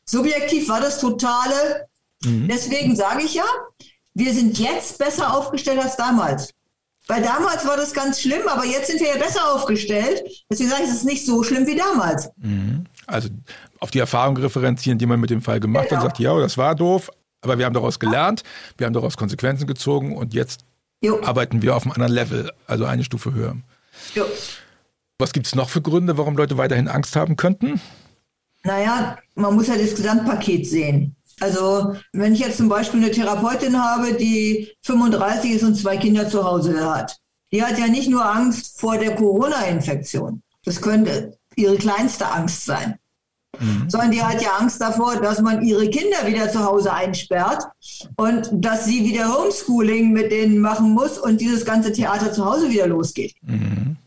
Subjektiv 0.05 0.69
war 0.69 0.81
das 0.81 0.99
totale. 0.99 1.87
Mhm. 2.23 2.47
Deswegen 2.47 2.95
sage 2.95 3.23
ich 3.23 3.33
ja, 3.33 3.45
wir 4.13 4.33
sind 4.33 4.57
jetzt 4.59 4.97
besser 4.97 5.33
aufgestellt 5.33 5.79
als 5.81 5.97
damals. 5.97 6.53
Weil 7.07 7.21
damals 7.21 7.65
war 7.67 7.77
das 7.77 7.93
ganz 7.93 8.21
schlimm, 8.21 8.47
aber 8.47 8.65
jetzt 8.65 8.87
sind 8.87 8.99
wir 8.99 9.09
ja 9.09 9.17
besser 9.17 9.53
aufgestellt. 9.53 10.23
Deswegen 10.49 10.69
sage 10.69 10.83
ich, 10.83 10.89
es 10.89 10.95
ist 10.95 11.05
nicht 11.05 11.25
so 11.25 11.43
schlimm 11.43 11.67
wie 11.67 11.75
damals. 11.75 12.29
Mhm. 12.37 12.85
Also 13.05 13.29
auf 13.79 13.91
die 13.91 13.99
Erfahrung 13.99 14.37
referenzieren, 14.37 14.97
die 14.97 15.05
man 15.05 15.19
mit 15.19 15.29
dem 15.29 15.41
Fall 15.41 15.59
gemacht 15.59 15.89
genau. 15.89 15.97
hat 15.97 16.05
und 16.05 16.09
sagt, 16.09 16.19
ja, 16.19 16.39
das 16.39 16.57
war 16.57 16.73
doof, 16.73 17.11
aber 17.41 17.59
wir 17.59 17.65
haben 17.65 17.73
daraus 17.73 17.99
gelernt, 17.99 18.43
wir 18.77 18.87
haben 18.87 18.93
daraus 18.93 19.17
Konsequenzen 19.17 19.67
gezogen 19.67 20.17
und 20.17 20.33
jetzt 20.33 20.61
jo. 21.01 21.21
arbeiten 21.21 21.61
wir 21.61 21.75
auf 21.75 21.83
einem 21.83 21.91
anderen 21.91 22.13
Level, 22.13 22.51
also 22.65 22.85
eine 22.85 23.03
Stufe 23.03 23.33
höher. 23.33 23.55
Jo. 24.15 24.25
Was 25.19 25.31
gibt 25.31 25.45
es 25.45 25.55
noch 25.55 25.69
für 25.69 25.81
Gründe, 25.81 26.17
warum 26.17 26.35
Leute 26.35 26.57
weiterhin 26.57 26.87
Angst 26.87 27.15
haben 27.15 27.35
könnten? 27.35 27.79
Naja, 28.63 29.17
man 29.35 29.53
muss 29.53 29.67
ja 29.67 29.77
das 29.77 29.95
Gesamtpaket 29.95 30.67
sehen. 30.67 31.14
Also 31.39 31.95
wenn 32.13 32.33
ich 32.33 32.39
jetzt 32.39 32.57
zum 32.57 32.69
Beispiel 32.69 33.01
eine 33.01 33.11
Therapeutin 33.11 33.81
habe, 33.81 34.13
die 34.13 34.71
35 34.83 35.51
ist 35.51 35.63
und 35.63 35.75
zwei 35.75 35.97
Kinder 35.97 36.29
zu 36.29 36.43
Hause 36.43 36.89
hat, 36.89 37.17
die 37.51 37.63
hat 37.63 37.77
ja 37.77 37.87
nicht 37.87 38.09
nur 38.09 38.25
Angst 38.25 38.79
vor 38.79 38.97
der 38.97 39.15
Corona-Infektion. 39.15 40.41
Das 40.63 40.81
könnte 40.81 41.37
ihre 41.55 41.77
kleinste 41.77 42.27
Angst 42.27 42.65
sein. 42.65 42.95
Mhm. 43.59 43.89
Sondern 43.89 44.11
die 44.11 44.21
hat 44.21 44.41
ja 44.41 44.57
Angst 44.59 44.81
davor, 44.81 45.17
dass 45.17 45.41
man 45.41 45.61
ihre 45.61 45.89
Kinder 45.89 46.25
wieder 46.25 46.49
zu 46.49 46.65
Hause 46.65 46.91
einsperrt 46.91 47.63
und 48.17 48.49
dass 48.51 48.85
sie 48.85 49.05
wieder 49.05 49.33
Homeschooling 49.33 50.11
mit 50.11 50.31
denen 50.31 50.59
machen 50.59 50.91
muss 50.91 51.17
und 51.17 51.39
dieses 51.39 51.65
ganze 51.65 51.91
Theater 51.93 52.33
zu 52.33 52.45
Hause 52.45 52.69
wieder 52.69 52.87
losgeht. 52.87 53.35
Mhm. 53.41 53.97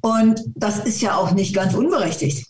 Und 0.00 0.42
das 0.54 0.80
ist 0.80 1.00
ja 1.00 1.16
auch 1.16 1.32
nicht 1.32 1.54
ganz 1.54 1.74
unberechtigt. 1.74 2.46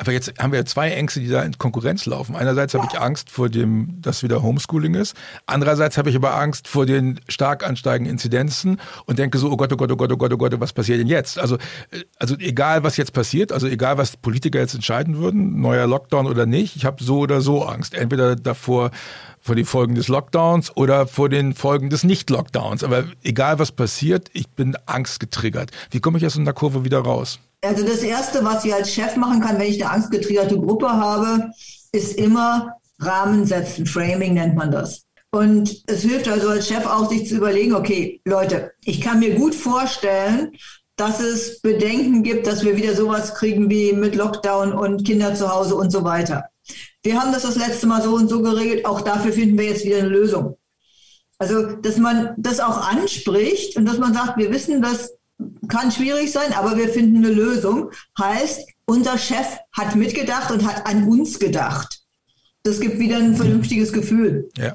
Aber 0.00 0.12
jetzt 0.12 0.32
haben 0.38 0.52
wir 0.52 0.64
zwei 0.64 0.90
Ängste, 0.90 1.18
die 1.18 1.28
da 1.28 1.42
in 1.42 1.58
Konkurrenz 1.58 2.06
laufen. 2.06 2.36
Einerseits 2.36 2.72
habe 2.74 2.86
ich 2.88 3.00
Angst 3.00 3.30
vor 3.30 3.48
dem, 3.48 4.00
dass 4.00 4.22
wieder 4.22 4.42
Homeschooling 4.42 4.94
ist. 4.94 5.16
Andererseits 5.46 5.98
habe 5.98 6.08
ich 6.08 6.14
aber 6.14 6.36
Angst 6.36 6.68
vor 6.68 6.86
den 6.86 7.20
stark 7.28 7.66
ansteigenden 7.66 8.12
Inzidenzen 8.12 8.80
und 9.06 9.18
denke 9.18 9.38
so, 9.38 9.50
oh 9.50 9.56
Gott, 9.56 9.72
oh 9.72 9.76
Gott, 9.76 9.90
oh 9.90 9.96
Gott, 9.96 10.12
oh 10.12 10.16
Gott, 10.16 10.32
oh 10.32 10.36
Gott, 10.36 10.60
was 10.60 10.72
passiert 10.72 11.00
denn 11.00 11.08
jetzt? 11.08 11.36
Also, 11.40 11.56
äh, 11.90 12.04
also 12.16 12.36
egal, 12.38 12.84
was 12.84 12.96
jetzt 12.96 13.12
passiert, 13.12 13.50
also 13.50 13.66
egal, 13.66 13.98
was 13.98 14.16
Politiker 14.16 14.60
jetzt 14.60 14.74
entscheiden 14.74 15.18
würden, 15.18 15.60
neuer 15.60 15.88
Lockdown 15.88 16.26
oder 16.26 16.46
nicht, 16.46 16.76
ich 16.76 16.84
habe 16.84 17.02
so 17.02 17.18
oder 17.18 17.40
so 17.40 17.64
Angst. 17.64 17.94
Entweder 17.94 18.36
davor, 18.36 18.92
vor 19.48 19.54
den 19.54 19.64
Folgen 19.64 19.94
des 19.94 20.08
Lockdowns 20.08 20.76
oder 20.76 21.06
vor 21.06 21.30
den 21.30 21.54
Folgen 21.54 21.88
des 21.88 22.04
Nicht-Lockdowns. 22.04 22.84
Aber 22.84 23.04
egal, 23.22 23.58
was 23.58 23.72
passiert, 23.72 24.28
ich 24.34 24.46
bin 24.50 24.76
angstgetriggert. 24.84 25.70
Wie 25.90 26.00
komme 26.00 26.18
ich 26.18 26.26
aus 26.26 26.36
einer 26.36 26.52
Kurve 26.52 26.84
wieder 26.84 26.98
raus? 26.98 27.38
Also 27.62 27.82
das 27.82 28.00
Erste, 28.00 28.44
was 28.44 28.66
ich 28.66 28.74
als 28.74 28.92
Chef 28.92 29.16
machen 29.16 29.40
kann, 29.40 29.58
wenn 29.58 29.68
ich 29.68 29.82
eine 29.82 29.90
angstgetriggerte 29.90 30.58
Gruppe 30.58 30.90
habe, 30.90 31.50
ist 31.92 32.18
immer 32.18 32.74
Rahmen 32.98 33.46
setzen. 33.46 33.86
Framing 33.86 34.34
nennt 34.34 34.54
man 34.54 34.70
das. 34.70 35.04
Und 35.30 35.82
es 35.86 36.02
hilft 36.02 36.28
also 36.28 36.50
als 36.50 36.68
Chef 36.68 36.84
auch, 36.84 37.08
sich 37.08 37.26
zu 37.26 37.36
überlegen, 37.36 37.74
okay, 37.74 38.20
Leute, 38.26 38.72
ich 38.84 39.00
kann 39.00 39.20
mir 39.20 39.34
gut 39.34 39.54
vorstellen, 39.54 40.52
dass 40.96 41.20
es 41.20 41.62
Bedenken 41.62 42.22
gibt, 42.22 42.46
dass 42.46 42.66
wir 42.66 42.76
wieder 42.76 42.94
sowas 42.94 43.34
kriegen 43.34 43.70
wie 43.70 43.94
mit 43.94 44.14
Lockdown 44.14 44.74
und 44.74 45.06
Kinder 45.06 45.34
zu 45.34 45.50
Hause 45.50 45.74
und 45.74 45.90
so 45.90 46.04
weiter. 46.04 46.50
Wir 47.02 47.20
haben 47.20 47.32
das 47.32 47.42
das 47.42 47.56
letzte 47.56 47.86
Mal 47.86 48.02
so 48.02 48.14
und 48.14 48.28
so 48.28 48.42
geregelt. 48.42 48.84
Auch 48.84 49.00
dafür 49.00 49.32
finden 49.32 49.58
wir 49.58 49.66
jetzt 49.66 49.84
wieder 49.84 49.98
eine 49.98 50.08
Lösung. 50.08 50.56
Also, 51.38 51.76
dass 51.76 51.98
man 51.98 52.34
das 52.36 52.58
auch 52.58 52.88
anspricht 52.90 53.76
und 53.76 53.86
dass 53.86 53.98
man 53.98 54.12
sagt, 54.12 54.38
wir 54.38 54.52
wissen, 54.52 54.82
dass 54.82 55.18
kann 55.68 55.92
schwierig 55.92 56.32
sein, 56.32 56.52
aber 56.52 56.76
wir 56.76 56.88
finden 56.88 57.18
eine 57.18 57.32
Lösung. 57.32 57.90
Heißt, 58.18 58.68
unser 58.86 59.18
Chef 59.18 59.46
hat 59.72 59.94
mitgedacht 59.94 60.50
und 60.50 60.66
hat 60.66 60.86
an 60.86 61.06
uns 61.08 61.38
gedacht. 61.38 62.00
Das 62.64 62.80
gibt 62.80 62.98
wieder 62.98 63.16
ein 63.18 63.36
vernünftiges 63.36 63.92
Gefühl. 63.92 64.48
Ja. 64.56 64.74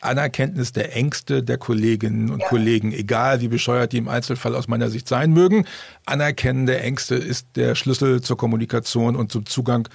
Anerkenntnis 0.00 0.72
der 0.72 0.94
Ängste 0.94 1.42
der 1.42 1.58
Kolleginnen 1.58 2.30
und 2.30 2.40
ja. 2.40 2.48
Kollegen, 2.48 2.92
egal 2.92 3.40
wie 3.40 3.48
bescheuert 3.48 3.92
die 3.92 3.98
im 3.98 4.08
Einzelfall 4.08 4.54
aus 4.54 4.68
meiner 4.68 4.90
Sicht 4.90 5.08
sein 5.08 5.32
mögen. 5.32 5.66
Anerkennen 6.06 6.66
der 6.66 6.84
Ängste 6.84 7.16
ist 7.16 7.48
der 7.56 7.74
Schlüssel 7.74 8.20
zur 8.20 8.36
Kommunikation 8.36 9.16
und 9.16 9.32
zum 9.32 9.46
Zugang 9.46 9.88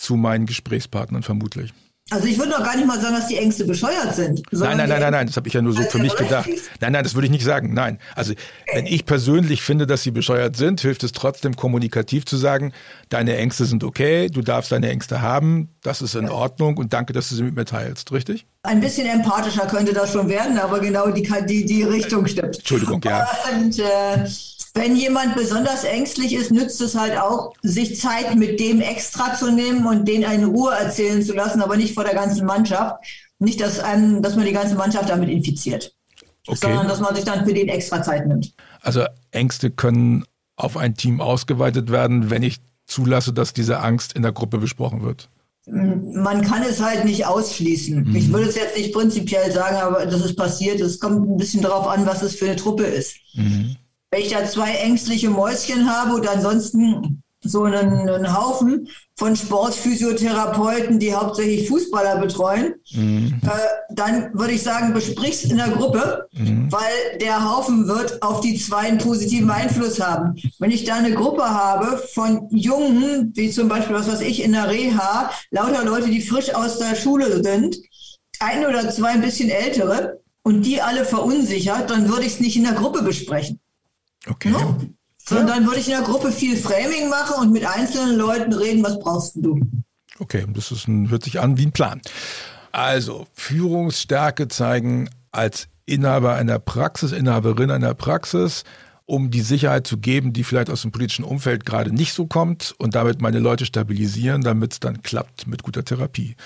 zu 0.00 0.16
meinen 0.16 0.46
Gesprächspartnern 0.46 1.22
vermutlich. 1.22 1.72
Also 2.12 2.26
ich 2.26 2.38
würde 2.38 2.50
doch 2.50 2.64
gar 2.64 2.74
nicht 2.74 2.88
mal 2.88 3.00
sagen, 3.00 3.14
dass 3.14 3.28
die 3.28 3.36
Ängste 3.36 3.64
bescheuert 3.64 4.16
sind. 4.16 4.42
Nein, 4.50 4.76
nein, 4.76 4.88
nein, 4.88 5.00
nein, 5.00 5.12
nein, 5.12 5.26
das 5.28 5.36
habe 5.36 5.46
ich 5.46 5.54
ja 5.54 5.62
nur 5.62 5.72
so 5.72 5.82
für 5.82 5.98
mich 5.98 6.16
gedacht. 6.16 6.48
Nein, 6.80 6.92
nein, 6.92 7.04
das 7.04 7.14
würde 7.14 7.26
ich 7.26 7.30
nicht 7.30 7.44
sagen. 7.44 7.72
Nein. 7.72 8.00
Also 8.16 8.34
wenn 8.74 8.86
ich 8.86 9.06
persönlich 9.06 9.62
finde, 9.62 9.86
dass 9.86 10.02
sie 10.02 10.10
bescheuert 10.10 10.56
sind, 10.56 10.80
hilft 10.80 11.04
es 11.04 11.12
trotzdem 11.12 11.54
kommunikativ 11.54 12.26
zu 12.26 12.36
sagen, 12.36 12.72
deine 13.10 13.36
Ängste 13.36 13.64
sind 13.64 13.84
okay, 13.84 14.26
du 14.26 14.42
darfst 14.42 14.72
deine 14.72 14.90
Ängste 14.90 15.22
haben, 15.22 15.68
das 15.82 16.02
ist 16.02 16.16
in. 16.16 16.30
Ordnung 16.30 16.76
und 16.78 16.92
danke, 16.92 17.12
dass 17.12 17.28
du 17.28 17.34
sie 17.34 17.42
mit 17.42 17.54
mir 17.54 17.64
teilst, 17.64 18.12
richtig? 18.12 18.46
Ein 18.62 18.80
bisschen 18.80 19.06
empathischer 19.06 19.66
könnte 19.66 19.92
das 19.92 20.12
schon 20.12 20.28
werden, 20.28 20.58
aber 20.58 20.80
genau 20.80 21.10
die, 21.10 21.28
die, 21.46 21.64
die 21.64 21.82
Richtung 21.82 22.26
stimmt. 22.26 22.58
Entschuldigung, 22.58 23.00
ja. 23.04 23.26
Und, 23.52 23.78
äh, 23.78 24.26
wenn 24.74 24.96
jemand 24.96 25.34
besonders 25.34 25.84
ängstlich 25.84 26.34
ist, 26.34 26.50
nützt 26.50 26.80
es 26.80 26.94
halt 26.94 27.18
auch, 27.18 27.54
sich 27.62 27.98
Zeit 27.98 28.36
mit 28.36 28.60
dem 28.60 28.80
extra 28.80 29.34
zu 29.34 29.50
nehmen 29.50 29.86
und 29.86 30.06
den 30.06 30.24
eine 30.24 30.46
Ruhe 30.46 30.72
erzählen 30.72 31.22
zu 31.22 31.34
lassen, 31.34 31.60
aber 31.60 31.76
nicht 31.76 31.94
vor 31.94 32.04
der 32.04 32.14
ganzen 32.14 32.46
Mannschaft. 32.46 33.04
Nicht, 33.38 33.60
dass, 33.60 33.80
einem, 33.80 34.22
dass 34.22 34.36
man 34.36 34.44
die 34.44 34.52
ganze 34.52 34.74
Mannschaft 34.74 35.08
damit 35.08 35.30
infiziert, 35.30 35.94
okay. 36.46 36.58
sondern 36.60 36.88
dass 36.88 37.00
man 37.00 37.14
sich 37.14 37.24
dann 37.24 37.46
für 37.46 37.54
den 37.54 37.68
extra 37.68 38.02
Zeit 38.02 38.26
nimmt. 38.26 38.54
Also 38.82 39.04
Ängste 39.30 39.70
können 39.70 40.24
auf 40.56 40.76
ein 40.76 40.94
Team 40.94 41.20
ausgeweitet 41.20 41.90
werden, 41.90 42.30
wenn 42.30 42.42
ich 42.42 42.58
zulasse, 42.86 43.32
dass 43.32 43.54
diese 43.54 43.80
Angst 43.80 44.12
in 44.12 44.22
der 44.22 44.32
Gruppe 44.32 44.58
besprochen 44.58 45.02
wird. 45.02 45.30
Man 45.66 46.42
kann 46.42 46.62
es 46.62 46.82
halt 46.82 47.04
nicht 47.04 47.26
ausschließen. 47.26 48.04
Mhm. 48.04 48.16
Ich 48.16 48.32
würde 48.32 48.48
es 48.48 48.56
jetzt 48.56 48.76
nicht 48.76 48.92
prinzipiell 48.92 49.50
sagen, 49.52 49.76
aber 49.76 50.04
das 50.04 50.24
ist 50.24 50.36
passiert. 50.36 50.80
Es 50.80 50.98
kommt 50.98 51.28
ein 51.28 51.36
bisschen 51.36 51.62
darauf 51.62 51.86
an, 51.86 52.06
was 52.06 52.22
es 52.22 52.34
für 52.34 52.46
eine 52.46 52.56
Truppe 52.56 52.84
ist. 52.84 53.16
Mhm. 53.34 53.76
Wenn 54.10 54.22
ich 54.22 54.30
da 54.30 54.44
zwei 54.44 54.72
ängstliche 54.72 55.30
Mäuschen 55.30 55.88
habe 55.88 56.14
und 56.14 56.28
ansonsten 56.28 57.22
so 57.42 57.62
einen, 57.62 58.08
einen 58.08 58.36
Haufen 58.36 58.88
von 59.16 59.34
Sportphysiotherapeuten, 59.34 60.98
die 60.98 61.14
hauptsächlich 61.14 61.68
Fußballer 61.68 62.18
betreuen, 62.18 62.74
mhm. 62.92 63.40
äh, 63.42 63.94
dann 63.94 64.34
würde 64.34 64.52
ich 64.52 64.62
sagen, 64.62 64.92
besprich's 64.92 65.44
in 65.44 65.56
der 65.56 65.68
Gruppe, 65.68 66.28
mhm. 66.32 66.70
weil 66.70 67.18
der 67.18 67.50
Haufen 67.50 67.88
wird 67.88 68.20
auf 68.22 68.40
die 68.40 68.56
zwei 68.56 68.88
einen 68.88 68.98
positiven 68.98 69.50
Einfluss 69.50 70.00
haben. 70.00 70.34
Wenn 70.58 70.70
ich 70.70 70.84
da 70.84 70.96
eine 70.96 71.14
Gruppe 71.14 71.44
habe 71.44 71.98
von 72.12 72.46
Jungen, 72.50 73.32
wie 73.34 73.50
zum 73.50 73.68
Beispiel, 73.68 73.96
was 73.96 74.10
weiß 74.10 74.20
ich, 74.20 74.42
in 74.42 74.52
der 74.52 74.68
Reha, 74.68 75.30
lauter 75.50 75.84
Leute, 75.84 76.10
die 76.10 76.20
frisch 76.20 76.54
aus 76.54 76.78
der 76.78 76.94
Schule 76.94 77.42
sind, 77.42 77.76
ein 78.38 78.66
oder 78.66 78.90
zwei 78.90 79.10
ein 79.10 79.22
bisschen 79.22 79.48
ältere, 79.48 80.20
und 80.42 80.62
die 80.62 80.80
alle 80.80 81.04
verunsichert, 81.04 81.90
dann 81.90 82.08
würde 82.08 82.22
ich 82.22 82.34
es 82.34 82.40
nicht 82.40 82.56
in 82.56 82.64
der 82.64 82.72
Gruppe 82.72 83.02
besprechen. 83.02 83.60
Okay. 84.26 84.50
Ja. 84.52 84.76
Und 85.38 85.46
dann 85.46 85.64
würde 85.66 85.78
ich 85.78 85.86
in 85.86 85.94
der 85.94 86.02
Gruppe 86.02 86.32
viel 86.32 86.56
Framing 86.56 87.08
machen 87.08 87.36
und 87.40 87.52
mit 87.52 87.64
einzelnen 87.64 88.16
Leuten 88.16 88.52
reden, 88.52 88.82
was 88.82 88.98
brauchst 88.98 89.36
du? 89.36 89.60
Okay, 90.18 90.44
das 90.52 90.70
ist 90.70 90.88
ein, 90.88 91.08
hört 91.10 91.24
sich 91.24 91.40
an 91.40 91.56
wie 91.56 91.66
ein 91.66 91.72
Plan. 91.72 92.00
Also, 92.72 93.26
Führungsstärke 93.34 94.48
zeigen 94.48 95.08
als 95.30 95.68
Inhaber 95.86 96.34
einer 96.34 96.58
Praxis, 96.58 97.12
Inhaberin 97.12 97.70
einer 97.70 97.94
Praxis, 97.94 98.64
um 99.06 99.30
die 99.30 99.40
Sicherheit 99.40 99.86
zu 99.86 99.98
geben, 99.98 100.32
die 100.32 100.44
vielleicht 100.44 100.70
aus 100.70 100.82
dem 100.82 100.92
politischen 100.92 101.24
Umfeld 101.24 101.66
gerade 101.66 101.92
nicht 101.92 102.12
so 102.12 102.26
kommt 102.26 102.74
und 102.78 102.94
damit 102.94 103.20
meine 103.20 103.40
Leute 103.40 103.66
stabilisieren, 103.66 104.42
damit 104.42 104.74
es 104.74 104.80
dann 104.80 105.02
klappt 105.02 105.46
mit 105.46 105.62
guter 105.62 105.84
Therapie. 105.84 106.36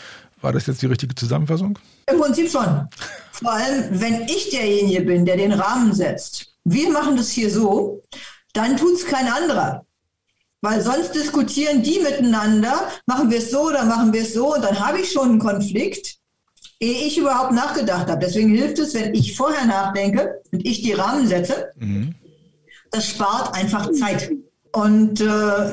War 0.41 0.53
das 0.53 0.67
jetzt 0.67 0.83
die 0.83 0.87
richtige 0.87 1.15
Zusammenfassung? 1.15 1.79
Im 2.11 2.19
Prinzip 2.19 2.51
schon. 2.51 2.89
Vor 3.33 3.53
allem, 3.53 4.01
wenn 4.01 4.23
ich 4.23 4.51
derjenige 4.51 5.03
bin, 5.03 5.25
der 5.27 5.37
den 5.37 5.53
Rahmen 5.53 5.93
setzt 5.93 6.54
wir 6.65 6.91
machen 6.91 7.17
das 7.17 7.31
hier 7.31 7.51
so, 7.51 8.03
dann 8.53 8.77
tut 8.77 8.95
es 8.95 9.07
kein 9.07 9.29
anderer. 9.29 9.87
Weil 10.61 10.81
sonst 10.81 11.15
diskutieren 11.15 11.83
die 11.83 12.01
miteinander, 12.01 12.89
machen 13.07 13.31
wir 13.31 13.39
es 13.39 13.51
so 13.51 13.67
oder 13.67 13.85
machen 13.85 14.13
wir 14.13 14.23
es 14.23 14.33
so, 14.33 14.55
und 14.55 14.63
dann 14.65 14.81
habe 14.81 15.01
ich 15.01 15.13
schon 15.13 15.31
einen 15.31 15.39
Konflikt, 15.39 16.17
ehe 16.81 17.07
ich 17.07 17.19
überhaupt 17.19 17.53
nachgedacht 17.53 18.09
habe. 18.09 18.25
Deswegen 18.25 18.49
hilft 18.49 18.79
es, 18.79 18.95
wenn 18.95 19.15
ich 19.15 19.37
vorher 19.37 19.67
nachdenke 19.67 20.43
und 20.53 20.67
ich 20.67 20.83
die 20.83 20.93
Rahmen 20.93 21.27
setze. 21.27 21.71
Mhm. 21.77 22.15
Das 22.91 23.07
spart 23.07 23.55
einfach 23.55 23.91
Zeit. 23.93 24.31
Und 24.75 25.21
äh, 25.21 25.27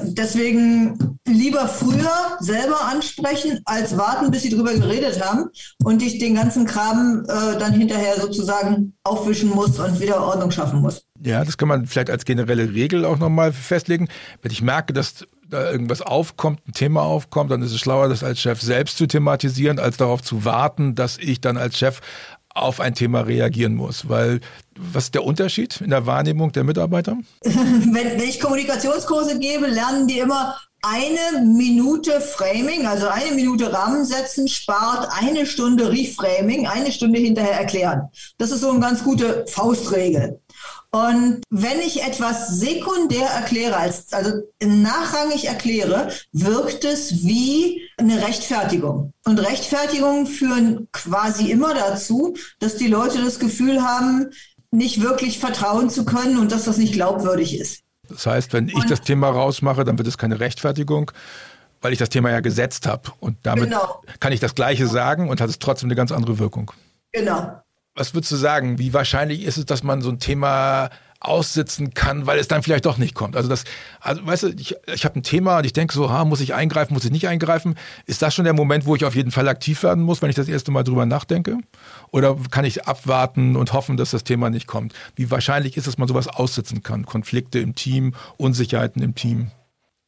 deswegen 0.03 1.17
lieber 1.27 1.67
früher 1.67 2.37
selber 2.39 2.85
ansprechen, 2.85 3.59
als 3.65 3.97
warten, 3.97 4.29
bis 4.29 4.43
sie 4.43 4.51
drüber 4.51 4.75
geredet 4.75 5.19
haben 5.25 5.49
und 5.83 6.03
ich 6.03 6.19
den 6.19 6.35
ganzen 6.35 6.67
Kram 6.67 7.25
äh, 7.27 7.57
dann 7.57 7.73
hinterher 7.73 8.21
sozusagen 8.21 8.93
aufwischen 9.03 9.49
muss 9.49 9.79
und 9.79 9.99
wieder 9.99 10.23
Ordnung 10.23 10.51
schaffen 10.51 10.81
muss. 10.81 11.03
Ja, 11.19 11.43
das 11.43 11.57
kann 11.57 11.67
man 11.67 11.87
vielleicht 11.87 12.11
als 12.11 12.25
generelle 12.25 12.75
Regel 12.75 13.03
auch 13.03 13.17
nochmal 13.17 13.53
festlegen. 13.53 14.07
Wenn 14.43 14.51
ich 14.51 14.61
merke, 14.61 14.93
dass 14.93 15.25
da 15.49 15.71
irgendwas 15.71 16.03
aufkommt, 16.03 16.59
ein 16.67 16.73
Thema 16.73 17.01
aufkommt, 17.01 17.49
dann 17.49 17.63
ist 17.63 17.71
es 17.71 17.79
schlauer, 17.79 18.07
das 18.07 18.23
als 18.23 18.39
Chef 18.39 18.61
selbst 18.61 18.97
zu 18.97 19.07
thematisieren, 19.07 19.79
als 19.79 19.97
darauf 19.97 20.21
zu 20.21 20.45
warten, 20.45 20.93
dass 20.93 21.17
ich 21.17 21.41
dann 21.41 21.57
als 21.57 21.77
Chef 21.77 22.01
auf 22.53 22.79
ein 22.79 22.95
Thema 22.95 23.21
reagieren 23.21 23.75
muss. 23.75 24.09
Weil 24.09 24.41
was 24.77 25.05
ist 25.05 25.13
der 25.13 25.23
Unterschied 25.23 25.81
in 25.81 25.89
der 25.89 26.05
Wahrnehmung 26.05 26.51
der 26.51 26.63
Mitarbeiter? 26.63 27.17
wenn, 27.43 27.93
wenn 27.93 28.19
ich 28.21 28.39
Kommunikationskurse 28.39 29.39
gebe, 29.39 29.67
lernen 29.67 30.07
die 30.07 30.19
immer, 30.19 30.55
eine 30.83 31.45
Minute 31.45 32.19
Framing, 32.21 32.87
also 32.87 33.07
eine 33.07 33.35
Minute 33.35 33.71
Rahmen 33.71 34.03
setzen, 34.03 34.47
spart 34.47 35.07
eine 35.11 35.45
Stunde 35.45 35.91
Reframing, 35.91 36.65
eine 36.65 36.91
Stunde 36.91 37.19
hinterher 37.19 37.59
erklären. 37.59 38.09
Das 38.39 38.49
ist 38.51 38.61
so 38.61 38.71
eine 38.71 38.79
ganz 38.79 39.03
gute 39.03 39.45
Faustregel. 39.47 40.40
Und 40.93 41.41
wenn 41.49 41.79
ich 41.79 42.03
etwas 42.03 42.59
sekundär 42.59 43.25
erkläre, 43.25 43.77
als, 43.77 44.11
also 44.11 44.41
nachrangig 44.61 45.45
erkläre, 45.45 46.09
wirkt 46.33 46.83
es 46.83 47.25
wie 47.25 47.81
eine 47.97 48.21
Rechtfertigung. 48.21 49.13
Und 49.23 49.39
Rechtfertigungen 49.39 50.27
führen 50.27 50.89
quasi 50.91 51.49
immer 51.49 51.73
dazu, 51.73 52.35
dass 52.59 52.75
die 52.75 52.87
Leute 52.87 53.23
das 53.23 53.39
Gefühl 53.39 53.81
haben, 53.81 54.31
nicht 54.69 55.01
wirklich 55.01 55.39
vertrauen 55.39 55.89
zu 55.89 56.03
können 56.03 56.37
und 56.37 56.51
dass 56.51 56.65
das 56.65 56.77
nicht 56.77 56.93
glaubwürdig 56.93 57.57
ist. 57.57 57.81
Das 58.09 58.25
heißt, 58.25 58.51
wenn 58.51 58.67
ich 58.67 58.75
und, 58.75 58.91
das 58.91 59.01
Thema 59.01 59.29
rausmache, 59.29 59.85
dann 59.85 59.97
wird 59.97 60.09
es 60.09 60.17
keine 60.17 60.41
Rechtfertigung, 60.41 61.11
weil 61.79 61.93
ich 61.93 61.99
das 61.99 62.09
Thema 62.09 62.31
ja 62.31 62.41
gesetzt 62.41 62.85
habe. 62.85 63.11
Und 63.21 63.37
damit 63.43 63.65
genau. 63.65 64.01
kann 64.19 64.33
ich 64.33 64.41
das 64.41 64.55
Gleiche 64.55 64.87
sagen 64.87 65.29
und 65.29 65.39
hat 65.39 65.49
es 65.49 65.59
trotzdem 65.59 65.87
eine 65.87 65.95
ganz 65.95 66.11
andere 66.11 66.37
Wirkung. 66.37 66.71
Genau. 67.13 67.61
Was 67.95 68.13
würdest 68.13 68.31
du 68.31 68.35
sagen? 68.37 68.79
Wie 68.79 68.93
wahrscheinlich 68.93 69.43
ist 69.43 69.57
es, 69.57 69.65
dass 69.65 69.83
man 69.83 70.01
so 70.01 70.09
ein 70.09 70.19
Thema 70.19 70.89
aussitzen 71.21 71.93
kann, 71.93 72.25
weil 72.25 72.39
es 72.39 72.47
dann 72.47 72.63
vielleicht 72.63 72.85
doch 72.85 72.97
nicht 72.97 73.13
kommt. 73.13 73.35
Also 73.35 73.47
das, 73.47 73.63
also 73.99 74.25
weißt 74.25 74.43
du, 74.43 74.47
ich, 74.49 74.75
ich 74.91 75.05
habe 75.05 75.19
ein 75.19 75.23
Thema 75.23 75.59
und 75.59 75.65
ich 75.65 75.73
denke 75.73 75.93
so, 75.93 76.09
ha, 76.09 76.25
muss 76.25 76.41
ich 76.41 76.55
eingreifen, 76.55 76.95
muss 76.95 77.05
ich 77.05 77.11
nicht 77.11 77.27
eingreifen? 77.27 77.75
Ist 78.07 78.23
das 78.23 78.33
schon 78.33 78.45
der 78.45 78.55
Moment, 78.55 78.87
wo 78.87 78.95
ich 78.95 79.05
auf 79.05 79.15
jeden 79.15 79.29
Fall 79.29 79.47
aktiv 79.47 79.83
werden 79.83 80.03
muss, 80.03 80.21
wenn 80.21 80.31
ich 80.31 80.35
das 80.35 80.47
erste 80.47 80.71
Mal 80.71 80.83
drüber 80.83 81.05
nachdenke? 81.05 81.57
Oder 82.09 82.35
kann 82.49 82.65
ich 82.65 82.87
abwarten 82.87 83.55
und 83.55 83.71
hoffen, 83.71 83.97
dass 83.97 84.11
das 84.11 84.23
Thema 84.23 84.49
nicht 84.49 84.65
kommt? 84.65 84.93
Wie 85.15 85.29
wahrscheinlich 85.29 85.77
ist 85.77 85.85
es, 85.85 85.93
dass 85.93 85.97
man 85.99 86.07
sowas 86.07 86.27
aussitzen 86.27 86.81
kann? 86.81 87.05
Konflikte 87.05 87.59
im 87.59 87.75
Team, 87.75 88.15
Unsicherheiten 88.37 89.03
im 89.03 89.13
Team? 89.13 89.51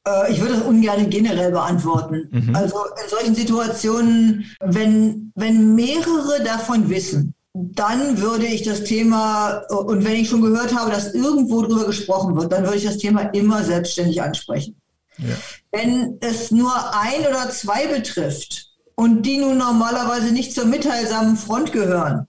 Äh, 0.08 0.32
ich 0.32 0.42
würde 0.42 0.56
das 0.56 0.64
ungern 0.64 1.12
generell 1.12 1.52
beantworten. 1.52 2.28
Mhm. 2.32 2.56
Also 2.56 2.78
in 3.04 3.10
solchen 3.10 3.36
Situationen, 3.36 4.46
wenn, 4.62 5.32
wenn 5.36 5.76
mehrere 5.76 6.44
davon 6.44 6.90
wissen, 6.90 7.36
dann 7.54 8.18
würde 8.20 8.48
ich 8.48 8.64
das 8.64 8.84
Thema, 8.84 9.62
und 9.70 10.04
wenn 10.04 10.16
ich 10.16 10.30
schon 10.30 10.42
gehört 10.42 10.76
habe, 10.76 10.90
dass 10.90 11.14
irgendwo 11.14 11.62
drüber 11.62 11.86
gesprochen 11.86 12.36
wird, 12.36 12.52
dann 12.52 12.64
würde 12.64 12.78
ich 12.78 12.86
das 12.86 12.98
Thema 12.98 13.22
immer 13.34 13.64
selbstständig 13.64 14.22
ansprechen. 14.22 14.76
Ja. 15.20 15.36
Wenn 15.72 16.18
es 16.22 16.50
nur 16.50 16.74
ein 17.00 17.22
oder 17.22 17.52
zwei 17.52 17.86
betrifft 17.88 18.72
und 18.96 19.22
die 19.24 19.38
nun 19.38 19.60
normalerweise 19.60 20.34
nicht 20.34 20.54
zur 20.54 20.66
mitteilsamen 20.66 21.38
Front 21.38 21.72
gehören, 21.72 22.28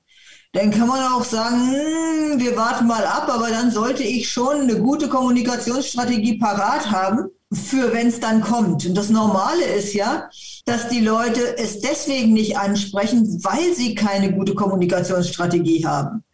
dann 0.53 0.71
kann 0.71 0.89
man 0.89 1.01
auch 1.13 1.25
sagen, 1.25 1.73
hm, 1.73 2.41
wir 2.41 2.57
warten 2.57 2.87
mal 2.87 3.05
ab, 3.05 3.29
aber 3.29 3.49
dann 3.49 3.71
sollte 3.71 4.03
ich 4.03 4.31
schon 4.31 4.61
eine 4.61 4.79
gute 4.79 5.09
Kommunikationsstrategie 5.09 6.39
parat 6.39 6.91
haben, 6.91 7.31
für 7.55 7.93
wenn 7.93 8.09
es 8.09 8.21
dann 8.21 8.41
kommt. 8.41 8.87
Und 8.87 8.95
das 8.95 9.11
Normale 9.11 9.65
ist 9.65 9.95
ja, 9.95 10.29
dass 10.65 10.89
die 10.89 11.01
Leute 11.01 11.59
es 11.59 11.81
deswegen 11.81 12.33
nicht 12.33 12.57
ansprechen, 12.57 13.41
weil 13.43 13.75
sie 13.75 13.95
keine 13.95 14.33
gute 14.33 14.55
Kommunikationsstrategie 14.55 15.87
haben. 15.87 16.25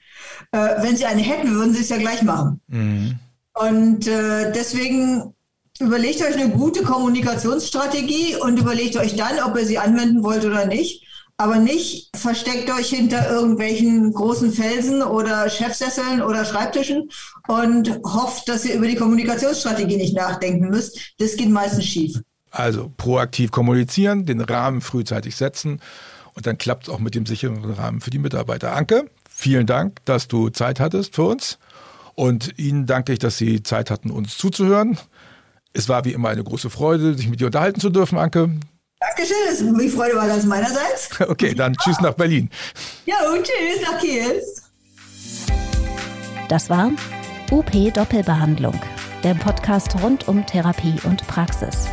Äh, 0.52 0.82
wenn 0.82 0.96
sie 0.96 1.06
eine 1.06 1.22
hätten, 1.22 1.54
würden 1.54 1.74
sie 1.74 1.82
es 1.82 1.88
ja 1.88 1.98
gleich 1.98 2.22
machen. 2.22 2.60
Mhm. 2.68 3.18
Und 3.54 4.06
äh, 4.06 4.52
deswegen 4.52 5.34
überlegt 5.80 6.22
euch 6.22 6.34
eine 6.34 6.50
gute 6.50 6.82
Kommunikationsstrategie 6.82 8.36
und 8.36 8.58
überlegt 8.58 8.96
euch 8.96 9.16
dann, 9.16 9.40
ob 9.44 9.56
ihr 9.56 9.66
sie 9.66 9.78
anwenden 9.78 10.22
wollt 10.22 10.44
oder 10.44 10.66
nicht. 10.66 11.04
Aber 11.40 11.56
nicht 11.56 12.14
versteckt 12.14 12.70
euch 12.70 12.90
hinter 12.90 13.30
irgendwelchen 13.30 14.12
großen 14.12 14.52
Felsen 14.52 15.00
oder 15.00 15.48
Chefsesseln 15.48 16.20
oder 16.20 16.44
Schreibtischen 16.44 17.08
und 17.48 17.98
hofft, 18.04 18.46
dass 18.50 18.66
ihr 18.66 18.74
über 18.74 18.86
die 18.86 18.96
Kommunikationsstrategie 18.96 19.96
nicht 19.96 20.14
nachdenken 20.14 20.68
müsst. 20.68 21.14
Das 21.16 21.36
geht 21.36 21.48
meistens 21.48 21.86
schief. 21.86 22.20
Also 22.50 22.92
proaktiv 22.94 23.52
kommunizieren, 23.52 24.26
den 24.26 24.42
Rahmen 24.42 24.82
frühzeitig 24.82 25.34
setzen 25.34 25.80
und 26.34 26.46
dann 26.46 26.58
klappt 26.58 26.82
es 26.82 26.88
auch 26.90 26.98
mit 26.98 27.14
dem 27.14 27.24
sicheren 27.24 27.64
Rahmen 27.72 28.02
für 28.02 28.10
die 28.10 28.18
Mitarbeiter. 28.18 28.76
Anke, 28.76 29.08
vielen 29.26 29.64
Dank, 29.64 30.04
dass 30.04 30.28
du 30.28 30.50
Zeit 30.50 30.78
hattest 30.78 31.14
für 31.14 31.22
uns 31.24 31.58
und 32.16 32.58
Ihnen 32.58 32.84
danke 32.84 33.14
ich, 33.14 33.18
dass 33.18 33.38
Sie 33.38 33.62
Zeit 33.62 33.90
hatten, 33.90 34.10
uns 34.10 34.36
zuzuhören. 34.36 34.98
Es 35.72 35.88
war 35.88 36.04
wie 36.04 36.12
immer 36.12 36.28
eine 36.28 36.44
große 36.44 36.68
Freude, 36.68 37.14
sich 37.14 37.30
mit 37.30 37.40
dir 37.40 37.46
unterhalten 37.46 37.80
zu 37.80 37.88
dürfen, 37.88 38.18
Anke. 38.18 38.50
Dankeschön, 39.00 39.78
die 39.78 39.88
Freude 39.88 40.14
war 40.14 40.28
ganz 40.28 40.44
meinerseits. 40.44 41.08
Okay, 41.26 41.54
dann 41.54 41.74
tschüss 41.74 41.98
nach 42.00 42.12
Berlin. 42.12 42.50
Ja, 43.06 43.16
und 43.32 43.44
tschüss 43.44 43.80
nach 43.82 43.98
Kiel. 43.98 44.42
Das 46.50 46.68
war 46.68 46.90
UP 47.50 47.70
Doppelbehandlung, 47.94 48.78
der 49.24 49.34
Podcast 49.34 49.94
rund 50.02 50.28
um 50.28 50.44
Therapie 50.44 50.96
und 51.04 51.26
Praxis. 51.26 51.88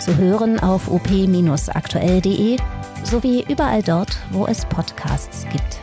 Zu 0.00 0.16
hören 0.16 0.58
auf 0.58 0.88
op-aktuell.de 0.90 2.56
sowie 3.04 3.44
überall 3.48 3.82
dort, 3.82 4.16
wo 4.30 4.46
es 4.46 4.64
Podcasts 4.66 5.46
gibt. 5.52 5.79